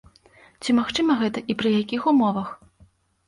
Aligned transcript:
Ці 0.63 0.73
магчыма 0.77 1.17
гэта 1.19 1.43
і 1.53 1.55
пры 1.61 1.69
якіх 1.81 2.09
умовах? 2.13 2.49